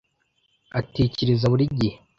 [0.79, 1.95] atekereza buri gihe